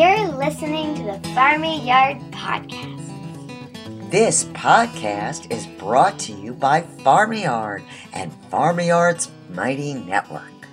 [0.00, 4.10] You're listening to the Farm-A-Yard Podcast.
[4.10, 7.82] This podcast is brought to you by Farm-A-Yard
[8.14, 10.66] and Farm-A-Yard's Mighty Network.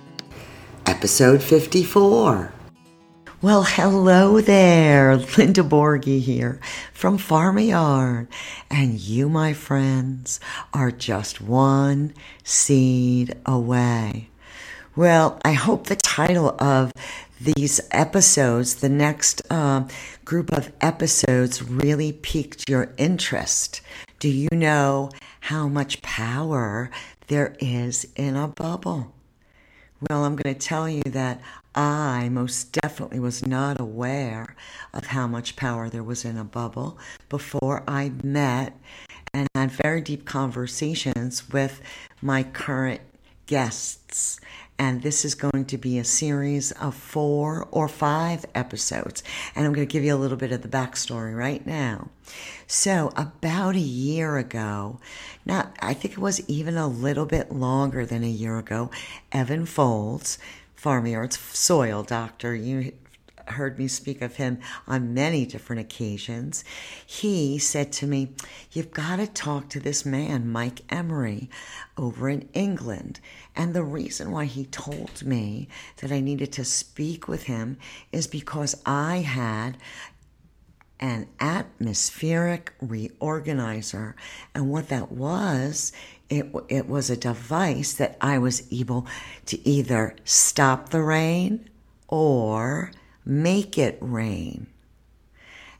[0.86, 2.54] Episode 54.
[3.42, 5.14] Well, hello there.
[5.36, 6.58] Linda Borghi here
[6.94, 8.28] from Farm-A-Yard.
[8.70, 10.40] And you, my friends,
[10.72, 12.14] are just one
[12.44, 14.30] seed away.
[14.96, 16.92] Well, I hope the title of
[17.40, 19.86] these episodes, the next uh,
[20.24, 23.80] group of episodes, really piqued your interest.
[24.18, 26.90] Do you know how much power
[27.28, 29.14] there is in a bubble?
[30.08, 31.40] Well, I'm going to tell you that
[31.74, 34.56] I most definitely was not aware
[34.92, 38.76] of how much power there was in a bubble before I met
[39.32, 41.80] and had very deep conversations with
[42.20, 43.00] my current
[43.46, 44.40] guests
[44.78, 49.22] and this is going to be a series of four or five episodes.
[49.54, 52.10] And I'm going to give you a little bit of the backstory right now.
[52.66, 55.00] So, about a year ago,
[55.44, 58.90] not, I think it was even a little bit longer than a year ago,
[59.32, 60.38] Evan Folds,
[60.76, 62.92] Farm-A-Yard's soil doctor, you
[63.52, 66.64] heard me speak of him on many different occasions.
[67.04, 68.30] He said to me,
[68.72, 71.48] You've got to talk to this man, Mike Emery,
[71.96, 73.20] over in England.
[73.58, 77.76] And the reason why he told me that I needed to speak with him
[78.12, 79.76] is because I had
[81.00, 84.14] an atmospheric reorganizer.
[84.54, 85.92] And what that was,
[86.30, 89.08] it, it was a device that I was able
[89.46, 91.68] to either stop the rain
[92.06, 92.92] or
[93.24, 94.68] Make It Rain.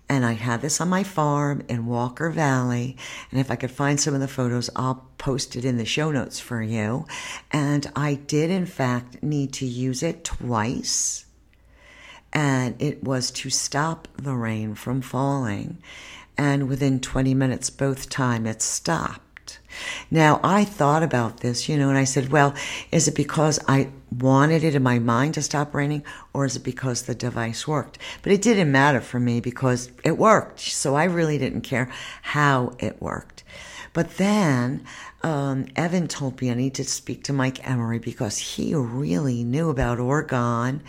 [0.08, 2.96] And I had this on my farm in Walker Valley.
[3.30, 6.10] And if I could find some of the photos, I'll post it in the show
[6.10, 7.06] notes for you.
[7.50, 11.26] And I did, in fact, need to use it twice.
[12.32, 15.78] And it was to stop the rain from falling.
[16.38, 19.58] And within 20 minutes, both time it stopped.
[20.10, 22.54] Now, I thought about this, you know, and I said, well,
[22.90, 26.64] is it because I wanted it in my mind to stop raining, or is it
[26.64, 27.98] because the device worked?
[28.22, 30.60] But it didn't matter for me because it worked.
[30.60, 31.90] So I really didn't care
[32.22, 33.44] how it worked.
[33.92, 34.84] But then
[35.22, 39.70] um, Evan told me I need to speak to Mike Emery because he really knew
[39.70, 40.80] about orgone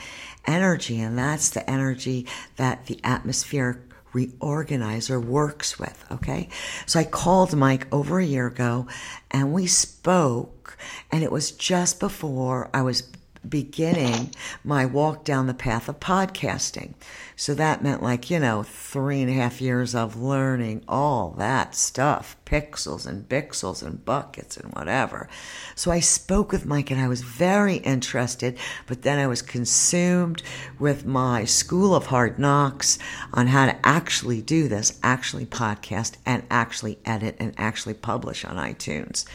[0.45, 3.81] energy, and that's the energy that the atmosphere
[4.13, 6.05] reorganizer works with.
[6.11, 6.49] Okay.
[6.85, 8.87] So I called Mike over a year ago
[9.31, 10.77] and we spoke
[11.11, 13.03] and it was just before I was
[13.47, 14.33] beginning
[14.63, 16.93] my walk down the path of podcasting.
[17.35, 21.73] So that meant like, you know, three and a half years of learning all that
[21.73, 25.29] stuff, pixels and bixels and buckets and whatever.
[25.75, 28.57] So I spoke with Mike and I was very interested,
[28.87, 30.43] but then I was consumed
[30.77, 32.99] with my school of hard knocks
[33.33, 38.57] on how to actually do this, actually podcast and actually edit and actually publish on
[38.57, 39.25] iTunes.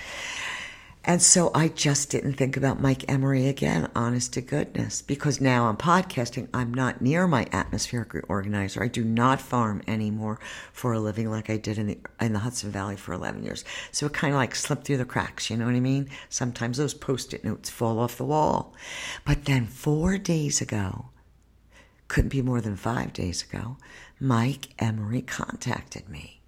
[1.06, 5.66] And so I just didn't think about Mike Emery again, honest to goodness, because now
[5.66, 6.48] I'm podcasting.
[6.54, 8.82] I'm not near my atmospheric organizer.
[8.82, 10.40] I do not farm anymore
[10.72, 13.66] for a living like I did in the, in the Hudson Valley for 11 years.
[13.92, 15.50] So it kind of like slipped through the cracks.
[15.50, 16.08] You know what I mean?
[16.30, 18.74] Sometimes those post-it notes fall off the wall.
[19.26, 21.10] But then four days ago,
[22.08, 23.76] couldn't be more than five days ago,
[24.18, 26.40] Mike Emery contacted me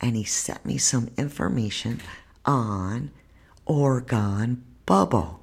[0.00, 2.00] and he sent me some information
[2.44, 3.12] on
[3.66, 5.40] orgone bubble.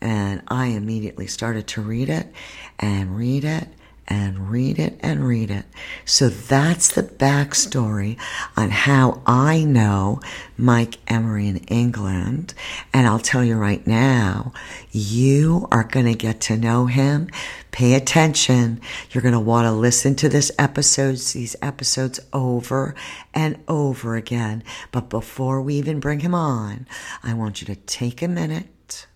[0.00, 2.32] And I immediately started to read it
[2.78, 3.68] and read it
[4.10, 5.64] and read it and read it.
[6.04, 8.18] So that's the backstory
[8.56, 10.20] on how I know
[10.58, 12.52] Mike Emery in England.
[12.92, 14.52] And I'll tell you right now,
[14.90, 17.30] you are going to get to know him.
[17.70, 18.80] Pay attention.
[19.12, 22.96] You're going to want to listen to this episodes, these episodes over
[23.32, 24.64] and over again.
[24.90, 26.88] But before we even bring him on,
[27.22, 29.06] I want you to take a minute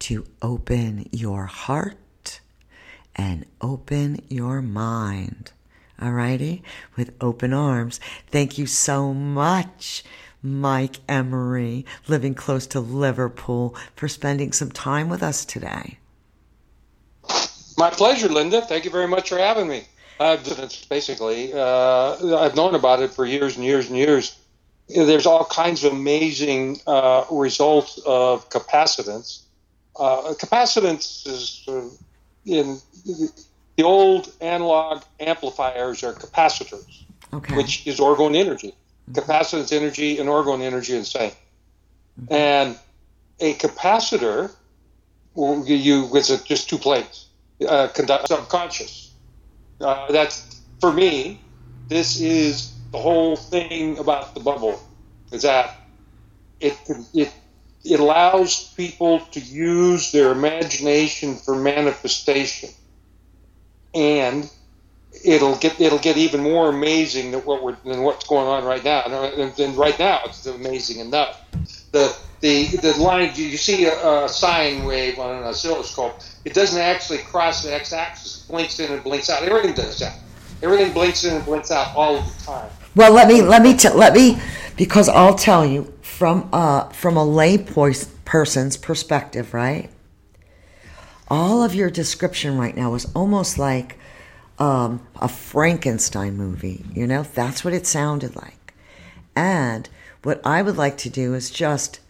[0.00, 1.96] to open your heart
[3.20, 5.52] and open your mind.
[6.00, 6.62] Alrighty?
[6.96, 8.00] With open arms.
[8.28, 10.02] Thank you so much,
[10.42, 15.98] Mike Emery, living close to Liverpool, for spending some time with us today.
[17.76, 18.62] My pleasure, Linda.
[18.62, 19.82] Thank you very much for having me.
[20.18, 20.38] Uh,
[20.88, 24.38] basically, uh, I've known about it for years and years and years.
[24.88, 29.42] There's all kinds of amazing uh, results of capacitance.
[29.94, 31.68] Uh, capacitance is
[32.44, 32.78] in
[33.76, 37.02] the old analog amplifiers are capacitors,
[37.32, 37.56] okay.
[37.56, 38.74] which is orgone energy.
[39.10, 39.20] Mm-hmm.
[39.20, 41.32] Capacitance energy and orgone energy are the same.
[42.20, 42.34] Mm-hmm.
[42.34, 42.78] And
[43.40, 44.50] a capacitor
[45.34, 47.26] you with just two plates,
[47.66, 49.12] uh, conduct subconscious.
[49.80, 51.40] Uh, that's for me.
[51.88, 54.80] This is the whole thing about the bubble.
[55.32, 55.76] Is that
[56.60, 57.32] it can it
[57.84, 62.70] it allows people to use their imagination for manifestation,
[63.94, 64.50] and
[65.24, 68.84] it'll get it'll get even more amazing than what we're than what's going on right
[68.84, 69.02] now.
[69.04, 71.40] And, and right now, it's amazing enough.
[71.92, 76.20] The the the line you see a, a sine wave on an oscilloscope.
[76.44, 78.44] It doesn't actually cross the x-axis.
[78.44, 79.42] It blinks in and blinks out.
[79.42, 80.18] Everything does that.
[80.62, 82.70] Everything blinks in and blinks out all the time.
[82.94, 84.38] Well, let me let me t- let me
[84.76, 89.88] because I'll tell you from uh from a lay person's perspective, right?
[91.28, 93.96] All of your description right now is almost like
[94.58, 96.84] um, a Frankenstein movie.
[96.92, 98.74] You know, that's what it sounded like.
[99.34, 99.88] And
[100.22, 102.00] what I would like to do is just,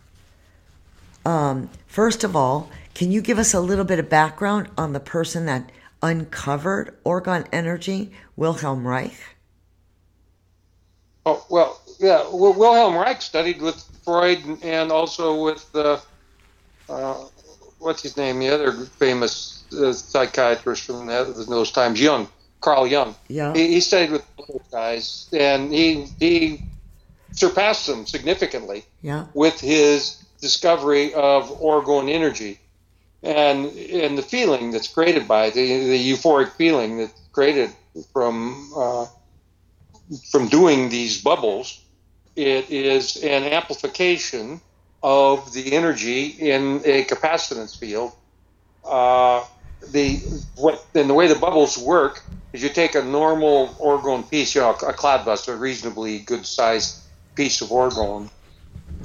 [1.24, 4.98] um, first of all, can you give us a little bit of background on the
[4.98, 5.70] person that
[6.02, 9.36] uncovered orgone energy, Wilhelm Reich?
[11.24, 12.24] Oh, well, yeah.
[12.32, 15.98] Well, Wilhelm Reich studied with Freud and also with, uh,
[16.88, 17.14] uh,
[17.78, 22.28] what's his name, the other famous uh, psychiatrist from those times, Jung,
[22.60, 23.14] Carl Jung.
[23.28, 23.52] Yeah.
[23.54, 26.62] He, he studied with those guys, and he he
[27.32, 29.26] surpassed them significantly yeah.
[29.34, 32.58] with his discovery of orgone energy
[33.22, 37.70] and and the feeling that's created by it, the the euphoric feeling that's created
[38.12, 39.06] from uh,
[40.30, 41.84] from doing these bubbles.
[42.36, 44.60] It is an amplification
[45.02, 48.12] of the energy in a capacitance field.
[48.84, 49.44] Uh,
[49.92, 50.16] the
[50.56, 52.22] what and the way the bubbles work
[52.52, 57.00] is you take a normal orgone piece, you know, a cloudbuster, a reasonably good sized
[57.34, 58.28] piece of orgone,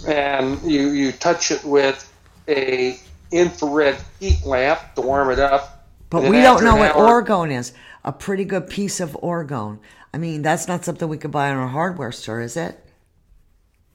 [0.07, 2.11] and you, you touch it with
[2.47, 2.99] a
[3.31, 5.87] infrared heat lamp to warm it up.
[6.09, 7.73] But we don't know what hour, orgone is.
[8.03, 9.79] A pretty good piece of orgone.
[10.13, 12.84] I mean, that's not something we could buy in our hardware store, is it?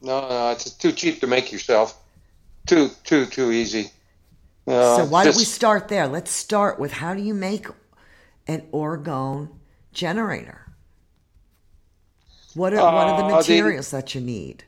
[0.03, 1.99] No, no, it's too cheap to make yourself.
[2.67, 3.91] Too, too, too easy.
[4.67, 6.07] Uh, so why don't we start there?
[6.07, 7.67] Let's start with how do you make
[8.47, 9.51] an orgone
[9.93, 10.67] generator?
[12.55, 14.65] What are, uh, what are the uh, materials the, that you need?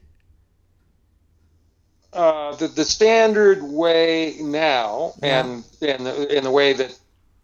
[2.12, 5.40] Uh, the, the standard way now, yeah.
[5.40, 6.96] and in the, in the way that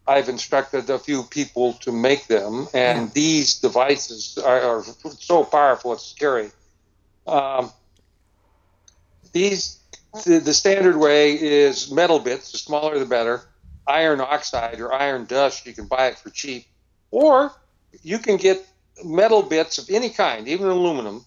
[0.07, 3.13] I've instructed a few people to make them, and yeah.
[3.13, 6.51] these devices are, are, so powerful it's scary.
[7.27, 7.71] Um,
[9.31, 9.79] these
[10.25, 12.51] the, the standard way is metal bits.
[12.51, 13.41] The smaller the better.
[13.87, 15.65] Iron oxide or iron dust.
[15.65, 16.65] You can buy it for cheap,
[17.11, 17.51] or
[18.03, 18.65] you can get
[19.03, 21.25] metal bits of any kind, even aluminum,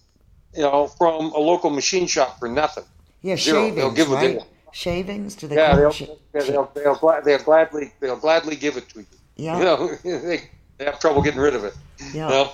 [0.55, 2.85] you know, from a local machine shop for nothing.
[3.21, 3.63] Yeah, Zero.
[3.63, 4.35] shavings, they'll give right?
[4.35, 5.35] It shavings?
[5.35, 5.55] Do they?
[5.55, 9.05] Yeah, they'll, sh- they'll, they'll, they'll, they'll, gladly they'll gladly give it to you.
[9.35, 9.57] Yeah.
[9.57, 11.73] You know, they, they have trouble getting rid of it.
[12.13, 12.27] Yeah.
[12.27, 12.51] You know?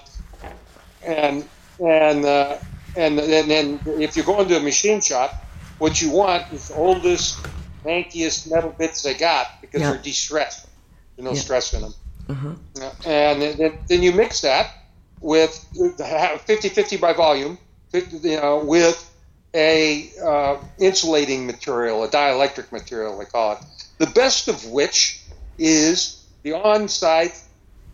[1.03, 1.45] And
[1.79, 2.57] and uh,
[2.95, 5.45] and and then if you go into a machine shop,
[5.77, 7.45] what you want is the oldest,
[7.83, 9.91] mankiest metal bits they got because yeah.
[9.91, 10.67] they're de-stressed.
[11.15, 11.39] There's no yeah.
[11.39, 11.93] stress in them.
[12.29, 12.91] Uh-huh.
[13.05, 14.71] And then, then you mix that
[15.19, 17.57] with 50-50 by volume,
[17.91, 19.05] you know, with
[19.53, 23.59] a uh, insulating material, a dielectric material, they call it.
[23.97, 25.23] The best of which
[25.57, 27.41] is the on-site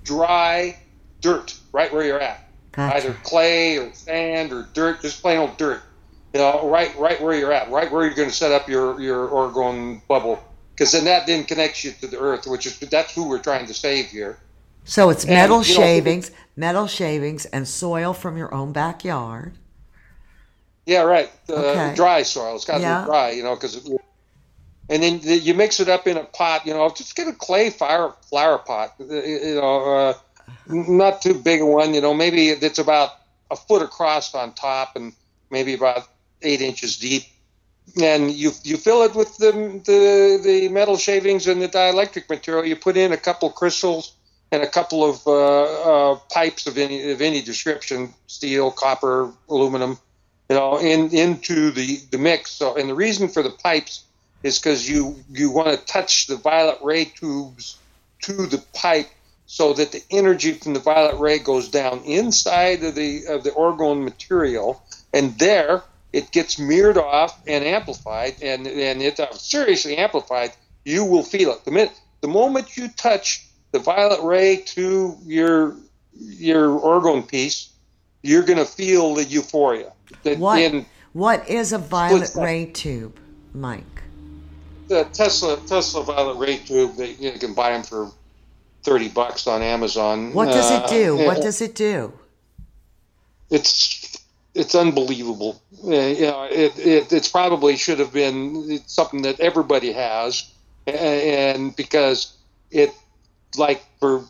[0.04, 0.78] dry
[1.22, 2.45] dirt, right where you're at.
[2.76, 2.98] Gotcha.
[2.98, 5.82] Either clay or sand or dirt, just plain old dirt.
[6.34, 9.00] You know, right, right where you're at, right where you're going to set up your
[9.00, 13.16] your orgone bubble, because then that then connects you to the earth, which is that's
[13.16, 14.40] who we're trying to save here.
[14.84, 19.54] So it's metal and, shavings, know, metal shavings, and soil from your own backyard.
[20.86, 21.32] Yeah, right.
[21.50, 21.96] Uh, okay.
[21.96, 22.56] Dry soil.
[22.56, 23.02] It's got to yeah.
[23.02, 23.90] be dry, you know, because.
[24.88, 26.88] And then you mix it up in a pot, you know.
[26.90, 30.14] Just get a clay fire flower pot, you know, uh,
[30.68, 32.14] not too big a one, you know.
[32.14, 33.12] Maybe it's about
[33.52, 35.14] a foot across on top and
[35.50, 36.08] maybe about
[36.42, 37.24] eight inches deep.
[38.02, 42.66] And you you fill it with the the, the metal shavings and the dielectric material.
[42.66, 44.14] You put in a couple crystals
[44.52, 49.98] and a couple of uh, uh, pipes of any of any description, steel, copper, aluminum,
[50.50, 52.52] you know, in into the the mix.
[52.52, 54.04] So, and the reason for the pipes
[54.44, 57.78] is because you you want to touch the violet ray tubes
[58.22, 59.10] to the pipe
[59.46, 63.52] so that the energy from the violet ray goes down inside of the of the
[63.52, 64.82] orgone material,
[65.14, 65.84] and there
[66.14, 70.52] it gets mirrored off and amplified, and and it's uh, seriously amplified.
[70.84, 75.76] You will feel it the minute the moment you touch the violet ray to your
[76.18, 77.70] your orgone piece,
[78.22, 79.92] you're going to feel the euphoria.
[80.38, 83.18] what, in, what is a violet ray tube,
[83.54, 83.84] Mike?
[84.88, 86.96] The Tesla Tesla violet ray tube.
[86.96, 88.12] They, you can buy them for
[88.86, 90.34] thirty bucks on Amazon.
[90.34, 91.16] What does it Uh, do?
[91.18, 92.14] What uh, does it do?
[93.50, 94.18] it's
[94.54, 95.62] it's unbelievable.
[95.84, 100.50] Uh, you know, it, it it's probably should have been something that everybody has,
[100.88, 102.38] and because
[102.72, 102.92] it
[103.58, 104.24] like for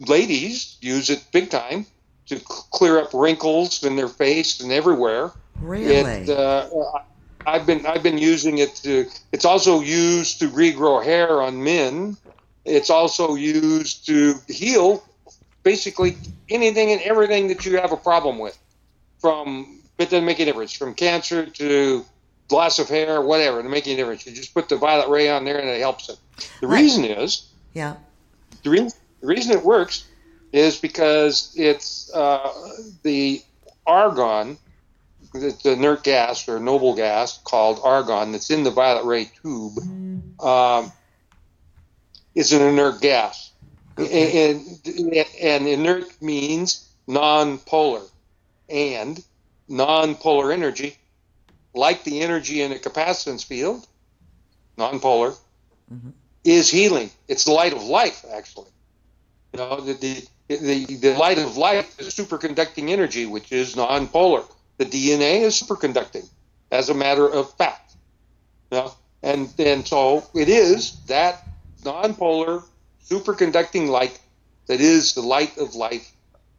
[0.00, 1.86] ladies use it big time
[2.26, 5.32] to clear up wrinkles in their face and everywhere.
[5.60, 5.94] Really?
[5.94, 6.68] It, uh,
[7.46, 9.06] I've been I've been using it to.
[9.32, 12.16] It's also used to regrow hair on men.
[12.64, 15.02] It's also used to heal
[15.62, 16.16] basically
[16.48, 18.58] anything and everything that you have a problem with.
[19.20, 20.72] From it doesn't make a difference.
[20.72, 22.04] From cancer to
[22.50, 24.26] loss of hair, whatever, it doesn't make any difference.
[24.26, 26.18] You just put the violet ray on there and it helps it.
[26.60, 26.80] The Right.
[26.80, 27.96] reason is yeah.
[28.62, 28.90] the, re-
[29.20, 30.06] the reason it works
[30.52, 32.50] is because it's uh,
[33.02, 33.42] the
[33.86, 34.58] argon,
[35.32, 39.78] the, the inert gas or noble gas called argon that's in the violet ray tube,
[40.40, 40.90] um,
[42.34, 43.52] is an inert gas.
[43.98, 44.50] Okay.
[44.50, 48.02] And, and inert means non-polar.
[48.68, 49.22] And
[49.68, 50.96] non-polar energy,
[51.74, 53.86] like the energy in a capacitance field,
[54.76, 55.32] non-polar,
[55.92, 56.10] mm-hmm.
[56.44, 57.10] is healing.
[57.28, 58.70] It's the light of life, actually.
[59.52, 64.44] You know, the, the, the, the light of life is superconducting energy, which is non-polar.
[64.78, 66.28] The DNA is superconducting,
[66.70, 67.92] as a matter of fact.
[68.70, 68.94] You know?
[69.22, 71.46] and, and so it is that
[71.84, 72.62] non-polar
[73.04, 74.18] superconducting light
[74.66, 76.12] that is the light of life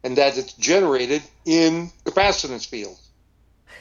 [0.04, 3.08] and that it's generated in capacitance fields.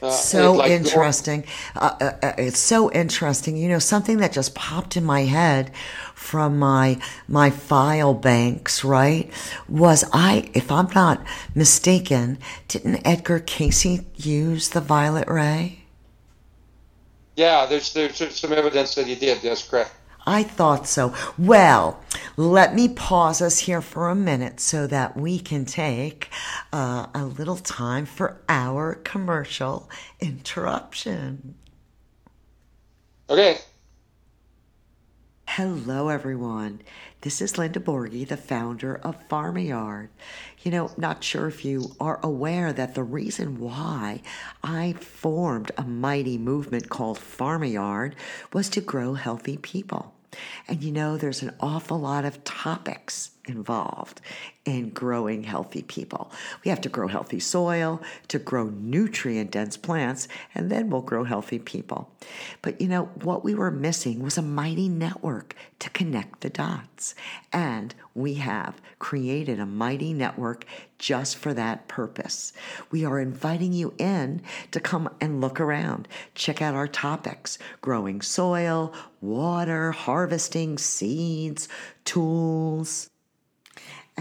[0.01, 1.43] Uh, so like- interesting.
[1.75, 3.55] Uh, uh, uh, it's so interesting.
[3.55, 5.71] You know, something that just popped in my head
[6.15, 9.31] from my my file banks, right?
[9.69, 15.79] Was I, if I'm not mistaken, didn't Edgar Cayce use the violet ray?
[17.35, 19.41] Yeah, there's, there's there's some evidence that he did.
[19.41, 19.91] That's correct.
[20.25, 21.13] I thought so.
[21.37, 21.99] Well,
[22.37, 26.29] let me pause us here for a minute so that we can take
[26.71, 31.55] uh, a little time for our commercial interruption.
[33.29, 33.57] Okay.
[35.47, 36.81] Hello, everyone.
[37.21, 40.09] This is Linda Borghi, the founder of Farm-A-Yard.
[40.63, 44.23] You know, not sure if you are aware that the reason why
[44.63, 48.15] I formed a mighty movement called Farm-A-Yard
[48.53, 50.15] was to grow healthy people.
[50.67, 54.21] And you know, there's an awful lot of topics involved
[54.65, 56.31] in growing healthy people.
[56.63, 61.23] We have to grow healthy soil to grow nutrient dense plants, and then we'll grow
[61.23, 62.11] healthy people.
[62.61, 67.15] But you know, what we were missing was a mighty network to connect the dots.
[67.51, 70.65] And we have created a mighty network
[70.99, 72.53] just for that purpose.
[72.91, 76.07] We are inviting you in to come and look around.
[76.35, 81.67] Check out our topics growing soil, water, harvesting, seeds,
[82.05, 83.10] tools.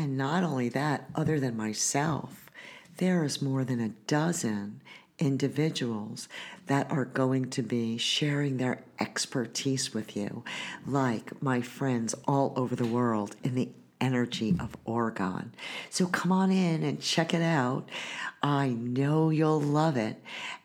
[0.00, 2.50] And not only that, other than myself,
[2.96, 4.80] there is more than a dozen
[5.18, 6.26] individuals
[6.68, 10.42] that are going to be sharing their expertise with you,
[10.86, 13.68] like my friends all over the world in the
[14.00, 15.50] energy of orgone.
[15.90, 17.86] So come on in and check it out.
[18.42, 20.18] I know you'll love it,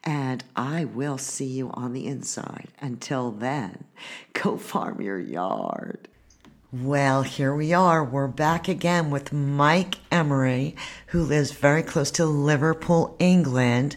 [0.05, 2.69] and I will see you on the inside.
[2.79, 3.83] Until then,
[4.33, 6.07] go farm your yard.
[6.73, 8.03] Well, here we are.
[8.03, 10.75] We're back again with Mike Emery,
[11.15, 13.95] who lives very close to Liverpool, England.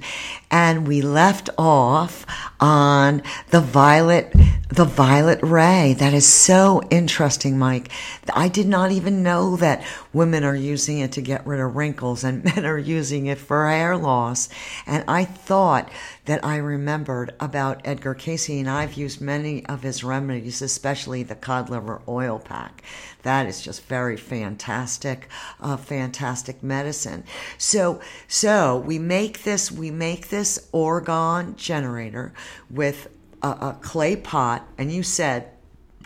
[0.52, 2.25] And we left off
[2.60, 4.32] on the violet,
[4.68, 5.96] the violet ray.
[5.98, 7.90] That is so interesting, Mike.
[8.32, 12.22] I did not even know that women are using it to get rid of wrinkles
[12.22, 14.48] and men are using it for hair loss.
[14.87, 15.90] And I thought
[16.26, 21.34] that I remembered about Edgar Cayce, and I've used many of his remedies, especially the
[21.34, 22.84] cod liver oil pack.
[23.22, 25.28] That is just very fantastic,
[25.60, 27.25] uh, fantastic medicine.
[27.56, 32.32] So, so we make this, we make this orgone generator
[32.70, 33.08] with
[33.42, 35.50] a, a clay pot, and you said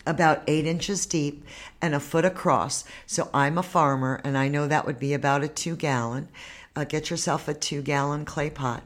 [0.07, 1.45] about eight inches deep
[1.81, 2.85] and a foot across.
[3.07, 6.29] So I'm a farmer, and I know that would be about a two gallon.
[6.75, 8.83] Uh, get yourself a two gallon clay pot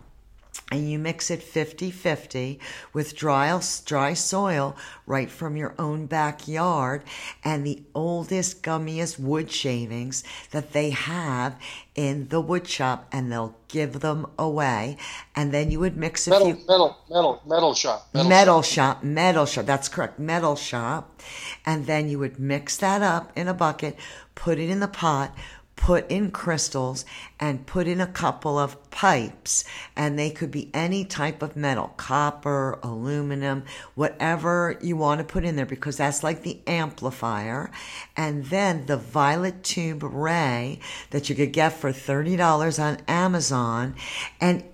[0.70, 2.58] and you mix it 50-50
[2.92, 7.02] with dry, dry soil right from your own backyard
[7.44, 11.56] and the oldest gummiest wood shavings that they have
[11.94, 14.96] in the wood shop and they'll give them away
[15.34, 18.08] and then you would mix a Metal, few metal, metal, metal shop.
[18.14, 19.66] metal shop, metal shop.
[19.66, 20.18] That's correct.
[20.18, 21.20] Metal shop.
[21.64, 23.96] And then you would mix that up in a bucket,
[24.34, 25.34] put it in the pot,
[25.76, 27.04] put in crystals
[27.38, 29.62] and put in a couple of pipes
[29.94, 33.62] and they could be any type of metal copper aluminum
[33.94, 37.70] whatever you want to put in there because that's like the amplifier.
[38.16, 40.80] And then the violet tube ray
[41.10, 43.94] that you could get for $30 on amazon
[44.40, 44.64] and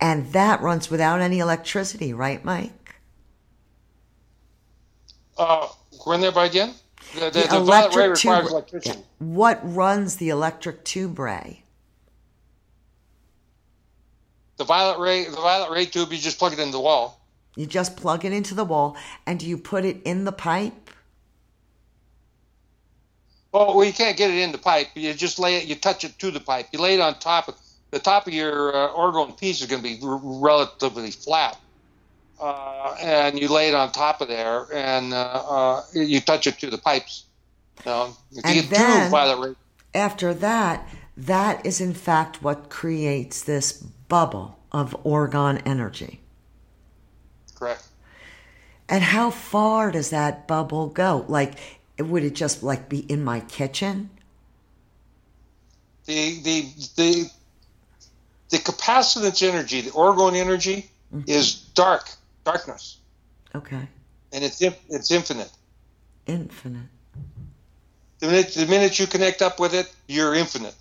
[0.00, 2.94] and that runs without any electricity right mike?
[5.36, 5.68] Uh
[6.06, 6.74] run that by again
[7.14, 9.00] the, the, the the ray electric tube electricity.
[9.18, 11.64] what runs the electric tube ray
[14.56, 17.20] The violet ray, the violet ray tube, you just plug it into the wall.
[17.56, 20.90] You just plug it into the wall, and do you put it in the pipe?
[23.52, 24.88] Oh, well, you can't get it in the pipe.
[24.94, 26.68] You just lay it, you touch it to the pipe.
[26.72, 27.56] You lay it on top of
[27.90, 31.56] the top of your uh, orgone piece is going to be r- relatively flat,
[32.40, 36.58] uh, and you lay it on top of there, and uh, uh, you touch it
[36.60, 37.24] to the pipes.
[37.84, 39.54] You know, And then- ray,
[39.94, 46.20] After that, that is in fact what creates this bubble of orgone energy.
[47.54, 47.84] correct.
[48.88, 51.24] And how far does that bubble go?
[51.28, 51.54] Like,
[51.98, 54.10] would it just like be in my kitchen?
[56.06, 56.60] The the
[56.96, 57.30] the
[58.50, 60.90] the capacitance energy, the orgone energy,
[61.26, 62.08] is dark,
[62.44, 62.98] darkness,
[63.54, 63.88] Okay,
[64.32, 65.50] and it's it's infinite.
[66.26, 66.88] infinite.
[68.20, 70.74] The minute, the minute you connect up with it, you're infinite.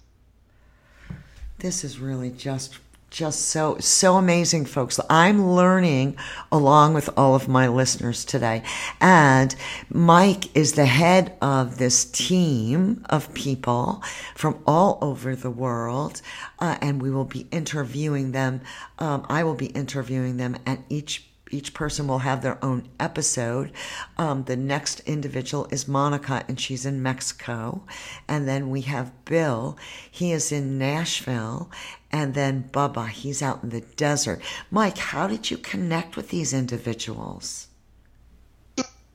[1.60, 2.79] This is really just
[3.10, 6.17] just so so amazing folks i'm learning
[6.51, 8.63] along with all of my listeners today
[9.00, 9.55] and
[9.88, 14.01] mike is the head of this team of people
[14.34, 16.24] from all over the world
[16.58, 18.60] uh, and we will be interviewing them
[18.98, 21.24] um, i will be interviewing them at each
[21.54, 23.72] each person will have their own episode.
[24.18, 27.84] Um, the next individual is Monica, and she's in Mexico.
[28.28, 29.78] And then we have Bill,
[30.10, 31.70] he is in Nashville.
[32.12, 34.42] And then Bubba, he's out in the desert.
[34.70, 37.68] Mike, how did you connect with these individuals?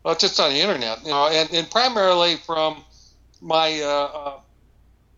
[0.03, 2.83] Well, just on the internet, you know, and, and primarily from
[3.41, 4.33] my uh, uh,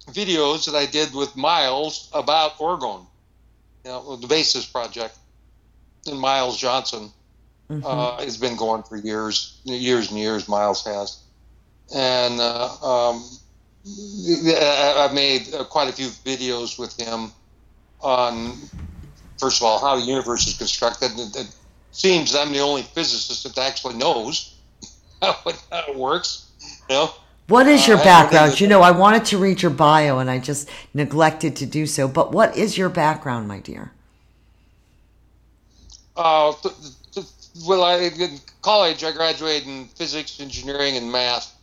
[0.08, 3.06] videos that I did with Miles about Orgone,
[3.84, 5.16] you know, the Basis Project.
[6.06, 7.10] And Miles Johnson
[7.84, 10.48] uh, has been going for years, years and years.
[10.48, 11.18] Miles has,
[11.94, 13.24] and uh, um,
[13.86, 17.32] I've made quite a few videos with him
[18.00, 18.56] on,
[19.38, 21.10] first of all, how the universe is constructed.
[21.16, 21.54] It,
[21.92, 24.54] seems I'm the only physicist that actually knows
[25.22, 26.46] how it, how it works.
[26.88, 27.10] You know,
[27.48, 28.60] What is your Uh, background?
[28.60, 32.06] You know, I wanted to read your bio and I just neglected to do so.
[32.06, 33.90] But what is your background, my dear?
[36.20, 36.74] Uh, th-
[37.14, 37.26] th-
[37.66, 41.56] well, I, in college, I graduated in physics, engineering, and math.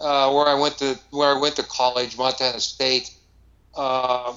[0.00, 3.14] Uh, where I went to where I went to college, Montana State,
[3.76, 4.32] uh,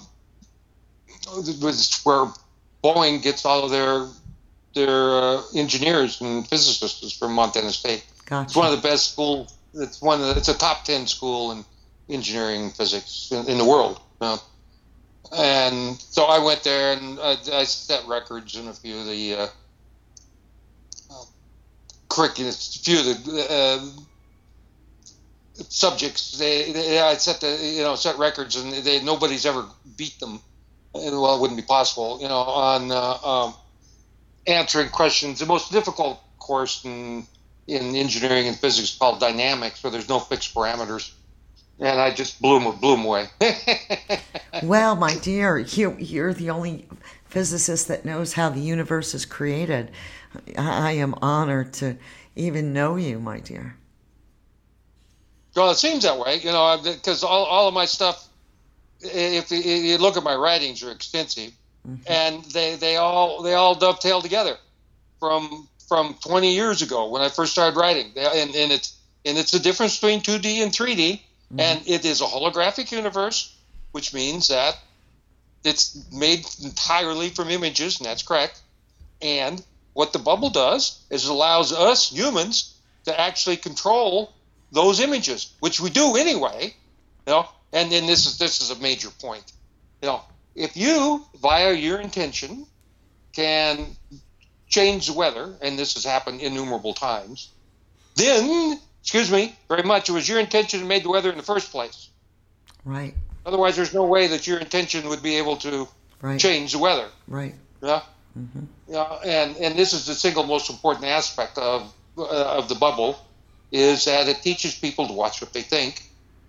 [1.27, 2.31] was where
[2.83, 4.07] Boeing gets all of their
[4.75, 8.05] their uh, engineers and physicists is from Montana State.
[8.43, 9.47] It's one of the best school.
[9.73, 11.65] It's one of the, it's a top ten school in
[12.09, 13.99] engineering and physics in, in the world.
[14.21, 14.37] You know?
[15.31, 19.33] And so I went there and I, I set records in a few of the
[19.35, 19.47] uh,
[21.11, 21.23] uh,
[22.17, 23.79] a few of the uh,
[25.69, 26.37] subjects.
[26.37, 29.65] They, they I set the you know set records and they nobody's ever
[29.97, 30.41] beat them.
[30.93, 33.53] Well, it wouldn't be possible, you know, on uh, um,
[34.47, 35.39] answering questions.
[35.39, 37.25] The most difficult course in
[37.67, 41.11] in engineering and physics called dynamics, where there's no fixed parameters.
[41.79, 43.27] And I just blew them, blew away.
[44.63, 46.87] Well, my dear, you, you're the only
[47.25, 49.91] physicist that knows how the universe is created.
[50.57, 51.97] I I am honored to
[52.37, 53.75] even know you, my dear.
[55.55, 58.27] Well, it seems that way, you know, because all, all of my stuff,
[59.01, 61.51] if you- you look at my writings, are extensive,
[61.87, 62.01] mm-hmm.
[62.07, 64.55] and they, they all they all dovetail together
[65.19, 69.51] from from 20 years ago when I first started writing, and, and it's and it's
[69.51, 71.59] the difference between 2D and 3D, Mm-hmm.
[71.59, 73.55] and it is a holographic universe,
[73.91, 74.77] which means that
[75.63, 78.61] it's made entirely from images, and that's correct.
[79.21, 84.33] And what the bubble does is it allows us humans to actually control
[84.71, 86.73] those images, which we do anyway.
[87.27, 89.51] You know, and then this is this is a major point.
[90.01, 90.21] You know,
[90.55, 92.65] if you via your intention
[93.33, 93.95] can
[94.67, 97.49] change the weather, and this has happened innumerable times,
[98.15, 101.43] then excuse me, very much it was your intention that made the weather in the
[101.43, 102.09] first place.
[102.83, 103.13] Right,
[103.45, 105.87] Otherwise, there's no way that your intention would be able to
[106.21, 107.07] right, change the weather.
[107.27, 107.53] right.
[107.83, 108.01] Yeah.
[108.37, 108.63] Mm-hmm.
[108.87, 113.19] Yeah, and and this is the single most important aspect of uh, of the bubble
[113.71, 116.01] is that it teaches people to watch what they think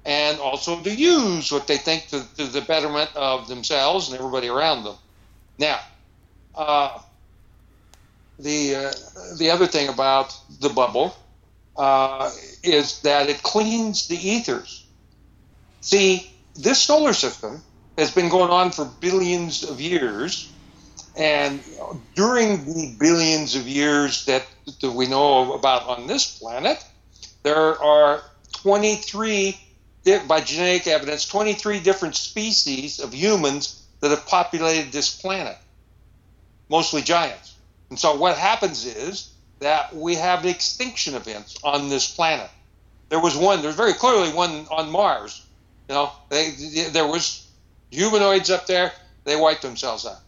[0.06, 4.48] and also to use what they think to, to the betterment of themselves and everybody
[4.48, 4.96] around them.
[5.58, 5.80] Now,
[6.54, 6.98] uh,
[8.38, 8.92] the uh,
[9.36, 11.14] the other thing about the bubble
[11.78, 12.30] uh,
[12.62, 14.84] is that it cleans the ethers.
[15.80, 17.62] See, this solar system
[17.98, 20.50] has been going on for billions of years,
[21.16, 21.60] and
[22.14, 24.46] during the billions of years that,
[24.80, 26.84] that we know about on this planet,
[27.42, 28.22] there are
[28.54, 29.58] 23
[30.28, 35.56] by genetic evidence 23 different species of humans that have populated this planet,
[36.68, 37.54] mostly giants.
[37.90, 42.50] And so what happens is that we have extinction events on this planet.
[43.08, 45.44] There was one, there's very clearly one on Mars.
[45.88, 46.50] You know, they,
[46.90, 47.46] there was
[47.90, 48.92] humanoids up there,
[49.24, 50.18] they wiped themselves out.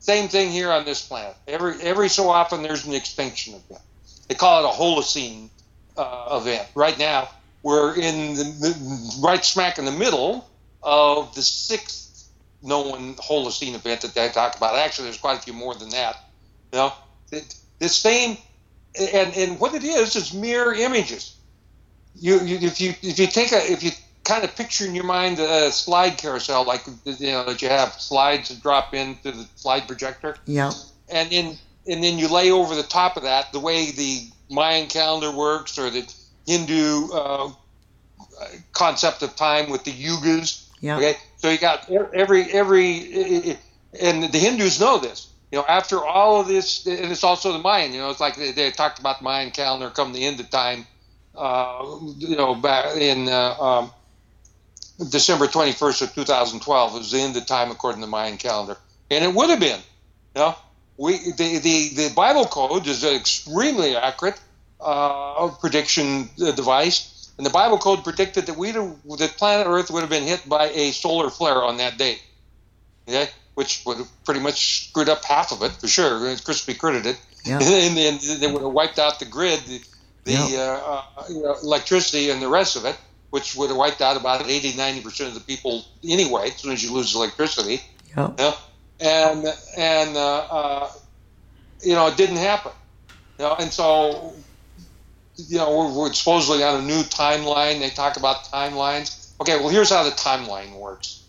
[0.00, 1.34] Same thing here on this planet.
[1.46, 3.82] Every every so often there's an extinction event.
[4.28, 5.48] They call it a Holocene
[5.96, 6.68] uh, event.
[6.74, 7.28] Right now,
[7.62, 10.48] we're in the right smack in the middle
[10.82, 12.28] of the sixth
[12.62, 14.76] known Holocene event that they talk about.
[14.76, 16.16] Actually, there's quite a few more than that.
[16.72, 16.92] You know,
[17.78, 18.36] the same,
[18.98, 21.36] and and what it is is mirror images.
[22.16, 23.90] You, you if you if you take a if you
[24.24, 27.92] kind of picture in your mind a slide carousel like you know that you have
[27.92, 30.36] slides that drop into the slide projector.
[30.46, 30.72] Yeah.
[31.08, 34.88] And then and then you lay over the top of that the way the Mayan
[34.88, 36.12] calendar works or the
[36.46, 37.50] Hindu uh,
[38.72, 40.66] concept of time with the yugas.
[40.80, 40.96] Yeah.
[40.96, 41.16] Okay.
[41.36, 43.56] So you got every every
[44.00, 47.58] and the Hindus know this you know, after all of this, and it's also the
[47.58, 50.38] Mayan, you know, it's like they, they talked about the Mayan calendar come the end
[50.40, 50.86] of time,
[51.34, 51.84] uh,
[52.18, 53.90] you know, back in uh, um,
[55.10, 56.94] December 21st of 2012.
[56.94, 58.76] It was the end of time according to the Mayan calendar.
[59.10, 59.80] And it would have been,
[60.34, 60.54] you know,
[60.98, 64.38] we, the, the, the Bible code is an extremely accurate
[64.80, 67.30] uh, prediction uh, device.
[67.38, 70.70] And the Bible code predicted that we that planet Earth would have been hit by
[70.70, 72.20] a solar flare on that date.
[73.08, 73.28] Okay?
[73.58, 76.20] Which would have pretty much screwed up half of it for sure.
[76.44, 77.58] Crispy critted it, yeah.
[77.60, 79.80] and then they would have wiped out the grid, the,
[80.22, 80.58] the Yeah.
[80.60, 82.96] uh, uh, you know, electricity, and the rest of it,
[83.30, 86.50] which would have wiped out about 80, 90 percent of the people anyway.
[86.50, 87.82] As soon as you lose electricity,
[88.16, 88.28] Yeah.
[88.28, 88.54] you know?
[89.00, 90.90] and and uh, uh,
[91.82, 92.70] you know it didn't happen.
[93.40, 94.34] You know, and so
[95.34, 97.80] you know we're, we're supposedly on a new timeline.
[97.80, 99.32] They talk about timelines.
[99.40, 101.24] Okay, well here's how the timeline works.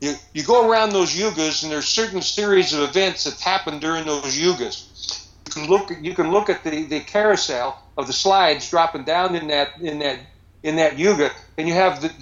[0.00, 4.06] You, you go around those yugas, and there's certain series of events that happen during
[4.06, 5.26] those yugas.
[5.46, 9.34] You can look you can look at the, the carousel of the slides dropping down
[9.34, 10.20] in that in that
[10.62, 12.12] in that yuga, and you have the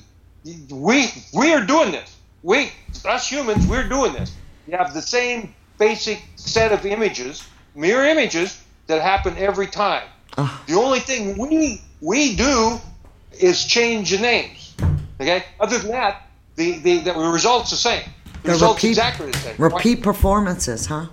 [0.70, 2.16] we we are doing this.
[2.42, 2.70] We
[3.04, 4.34] us humans we're doing this.
[4.66, 10.04] You have the same basic set of images, mirror images that happen every time.
[10.38, 10.50] Ugh.
[10.66, 12.78] The only thing we we do
[13.32, 14.74] is change the names.
[15.20, 15.44] Okay.
[15.58, 16.25] Other than that,
[16.56, 18.02] the the, the result's the same.
[18.42, 19.54] The The result's repeat- exactly the same.
[19.58, 21.06] Repeat performances, huh?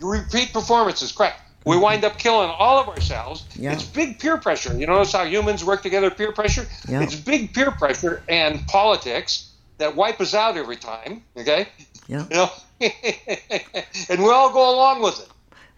[0.00, 1.40] repeat performances, correct.
[1.64, 1.82] We mm-hmm.
[1.82, 3.44] wind up killing all of ourselves.
[3.56, 3.72] Yeah.
[3.72, 4.76] It's big peer pressure.
[4.76, 6.66] You notice how humans work together, peer pressure?
[6.88, 7.02] Yeah.
[7.02, 11.68] It's big peer pressure and politics that wipe us out every time, okay?
[12.06, 12.24] Yeah.
[12.30, 12.50] You know?
[12.80, 15.28] and we all go along with it.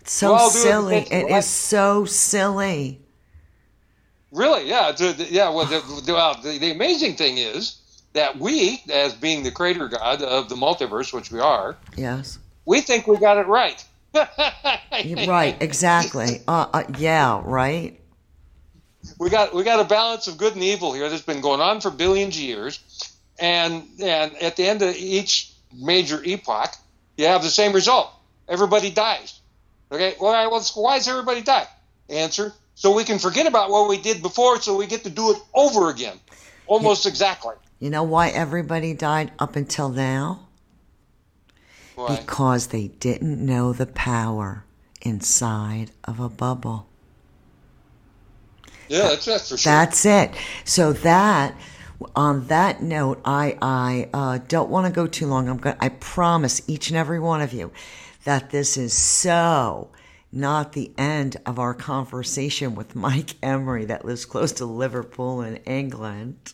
[0.00, 0.98] It's so silly.
[1.11, 3.00] It like- is so silly.
[4.33, 4.94] Really, yeah.
[5.28, 7.80] yeah, well, the, the, the amazing thing is
[8.12, 12.38] that we, as being the creator god of the multiverse, which we are, Yes.
[12.66, 13.85] we think we got it right.
[14.92, 15.57] Right.
[15.61, 16.42] Exactly.
[16.49, 17.40] Uh, uh, yeah.
[17.44, 17.99] Right.
[19.18, 21.81] we got we got a balance of good and evil here that's been going on
[21.81, 22.81] for billions of years,
[23.38, 26.75] and and at the end of each major epoch,
[27.16, 28.11] you have the same result.
[28.49, 29.40] Everybody dies.
[29.92, 30.16] Okay.
[30.20, 31.66] Well, right, well, why does everybody die?
[32.09, 35.31] Answer: so we can forget about what we did before, so we get to do
[35.31, 36.18] it over again,
[36.66, 37.55] almost exactly.
[37.81, 40.49] You know why everybody died up until now?
[41.95, 42.16] Why?
[42.16, 44.64] Because they didn't know the power
[45.01, 46.87] inside of a bubble.
[48.88, 49.73] Yeah, that's that's for sure.
[49.73, 50.31] That's it.
[50.64, 51.55] So that,
[52.14, 55.49] on that note, I I uh, don't want to go too long.
[55.49, 55.77] I'm going.
[55.81, 57.73] I promise each and every one of you
[58.25, 59.90] that this is so
[60.31, 65.57] not the end of our conversation with Mike Emery that lives close to Liverpool in
[65.57, 66.53] England.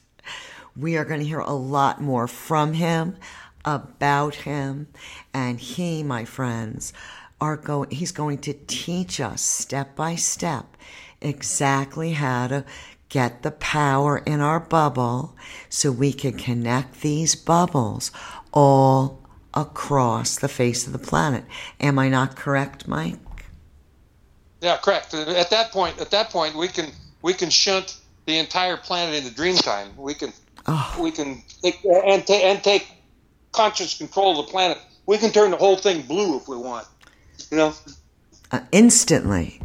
[0.76, 3.16] We are going to hear a lot more from him,
[3.64, 4.88] about him,
[5.32, 6.92] and he, my friends,
[7.40, 7.90] are going.
[7.90, 10.76] He's going to teach us step by step
[11.20, 12.64] exactly how to
[13.08, 15.36] get the power in our bubble
[15.68, 18.10] so we can connect these bubbles
[18.52, 19.22] all
[19.54, 21.44] across the face of the planet.
[21.80, 23.18] Am I not correct, Mike?
[24.60, 25.14] Yeah, correct.
[25.14, 26.90] At that point, at that point, we can
[27.22, 29.94] we can shunt the entire planet into dreamtime.
[29.96, 30.32] We can.
[30.98, 32.86] We can take, and, ta- and take
[33.52, 34.78] conscious control of the planet.
[35.06, 36.86] We can turn the whole thing blue if we want.
[37.50, 37.74] You know?
[38.50, 39.60] Uh, instantly.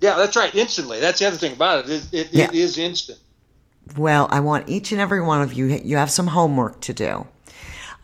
[0.00, 0.54] Yeah, that's right.
[0.54, 1.00] Instantly.
[1.00, 1.90] That's the other thing about it.
[1.90, 2.44] It, it, Yeah.
[2.46, 3.18] it is instant.
[3.96, 7.26] Well, I want each and every one of you, you have some homework to do.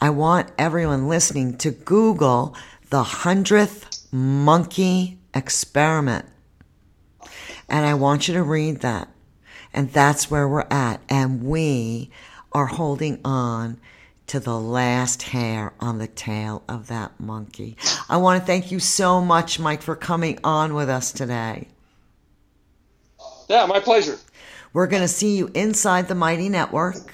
[0.01, 2.55] I want everyone listening to Google
[2.91, 6.27] the hundredth monkey experiment.
[7.69, 9.09] And I want you to read that.
[9.73, 11.01] And that's where we're at.
[11.09, 12.11] And we
[12.53, 13.79] are holding on
[14.27, 17.77] to the last hair on the tail of that monkey.
[18.09, 21.67] I want to thank you so much, Mike, for coming on with us today.
[23.49, 24.19] Yeah, my pleasure.
[24.73, 27.13] We're going to see you inside the Mighty Network.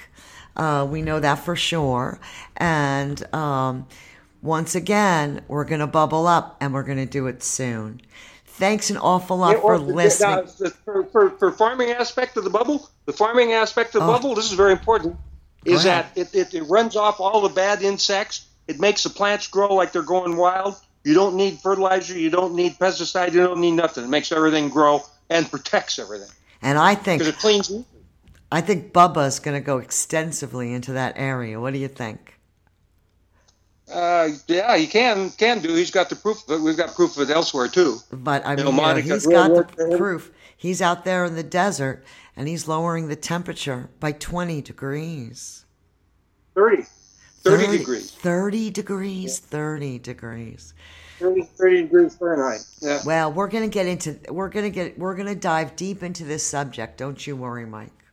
[0.55, 2.19] Uh, we know that for sure.
[2.55, 3.87] And um,
[4.43, 8.01] once again, we're going to bubble up and we're going to do it soon.
[8.57, 10.45] Thanks an awful lot Yeah, for or- listening.
[10.45, 14.13] now, For, for, for farming aspect of the bubble, the farming aspect of the Oh.
[14.13, 15.15] bubble, this is very important,
[15.63, 16.05] is ahead.
[16.15, 18.47] that it, it, it runs off all the bad insects.
[18.67, 20.75] It makes the plants grow like they're going wild.
[21.03, 22.17] You don't need fertilizer.
[22.17, 23.31] You don't need pesticide.
[23.33, 24.03] You don't need nothing.
[24.03, 26.29] It makes everything grow and protects everything
[26.61, 27.71] And I think it cleans.
[28.51, 31.59] I think Bubba's going to go extensively into that area.
[31.61, 32.36] What do you think?
[33.91, 35.73] Uh, yeah, he can can do.
[35.73, 37.99] He's got the proof, but we've got proof of it elsewhere too.
[38.11, 40.31] But I You mean, know, you know, Monica, he's real got the proof.
[40.57, 42.03] He's out there in the desert
[42.35, 45.65] and he's lowering the temperature by 20 degrees.
[46.55, 46.83] 30,
[47.43, 48.11] 30, degrees.
[48.11, 50.73] 30 degrees, 30 degrees.
[51.19, 52.61] 30, 30 degrees Fahrenheit.
[52.81, 52.99] Yeah.
[53.05, 56.03] Well, we're going to get into we're going to get we're going to dive deep
[56.03, 56.97] into this subject.
[56.97, 58.06] Don't you worry, Mike.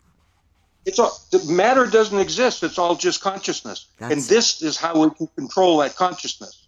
[0.86, 2.62] It's all the matter doesn't exist.
[2.62, 6.66] It's all just consciousness, and this is how we can control that consciousness.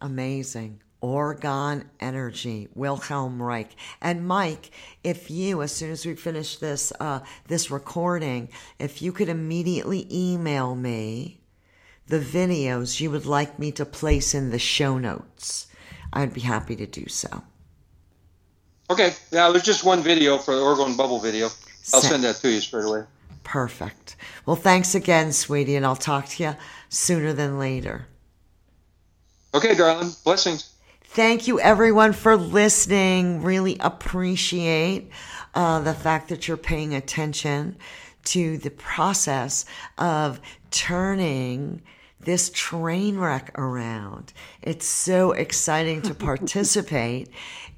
[0.00, 0.82] Amazing.
[1.02, 3.76] Orgone Energy, Wilhelm Reich.
[4.00, 4.70] And Mike,
[5.04, 8.48] if you, as soon as we finish this uh, this recording,
[8.78, 11.40] if you could immediately email me
[12.08, 15.66] the videos you would like me to place in the show notes,
[16.12, 17.42] I'd be happy to do so.
[18.88, 21.50] Okay, now there's just one video for the Orgone Bubble video.
[21.94, 23.04] I'll send that to you straight away.
[23.44, 24.16] Perfect.
[24.44, 26.56] Well, thanks again, sweetie, and I'll talk to you
[26.88, 28.06] sooner than later.
[29.54, 30.10] Okay, darling.
[30.24, 30.74] Blessings.
[31.04, 33.42] Thank you, everyone, for listening.
[33.42, 35.10] Really appreciate
[35.54, 37.76] uh, the fact that you're paying attention
[38.24, 39.64] to the process
[39.96, 41.82] of turning
[42.20, 44.32] this train wreck around.
[44.60, 47.30] It's so exciting to participate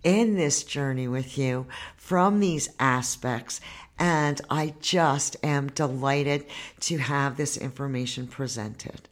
[0.03, 1.67] in this journey with you
[1.97, 3.61] from these aspects.
[3.99, 6.47] And I just am delighted
[6.81, 9.09] to have this information presented.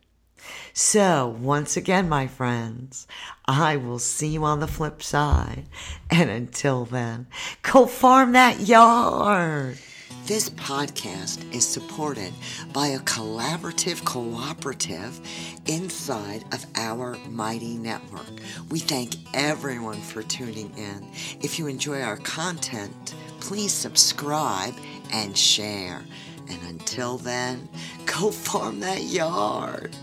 [0.72, 3.06] So, once again, my friends,
[3.46, 5.64] I will see you on the flip side.
[6.10, 7.26] And until then,
[7.62, 9.78] go farm that yard.
[10.26, 12.32] This podcast is supported
[12.72, 15.20] by a collaborative cooperative
[15.66, 18.32] inside of our mighty network.
[18.68, 21.08] We thank everyone for tuning in.
[21.42, 24.74] If you enjoy our content, please subscribe
[25.12, 26.02] and share.
[26.48, 27.68] And until then,
[28.06, 29.96] go farm that yard.